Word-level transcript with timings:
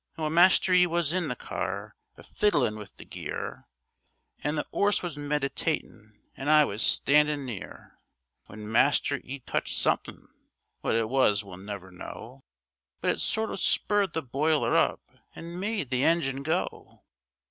Well, 0.17 0.31
master 0.31 0.73
'e 0.73 0.87
was 0.87 1.13
in 1.13 1.27
the 1.27 1.35
car, 1.35 1.95
a 2.17 2.23
fiddlin' 2.23 2.75
with 2.75 2.97
the 2.97 3.05
gear, 3.05 3.67
And 4.39 4.57
the 4.57 4.65
'orse 4.71 5.03
was 5.03 5.15
meditatin', 5.15 6.19
an' 6.35 6.49
I 6.49 6.65
was 6.65 6.81
standin' 6.81 7.45
near, 7.45 7.99
When 8.47 8.71
master 8.71 9.17
'e 9.23 9.39
touched 9.45 9.77
somethin'—what 9.77 10.95
it 10.95 11.07
was 11.07 11.43
we'll 11.43 11.57
never 11.57 11.91
know— 11.91 12.43
But 12.99 13.11
it 13.11 13.19
sort 13.19 13.51
o' 13.51 13.55
spurred 13.57 14.13
the 14.13 14.23
boiler 14.23 14.75
up 14.75 15.03
and 15.35 15.59
made 15.59 15.91
the 15.91 16.03
engine 16.03 16.41
go. 16.41 17.03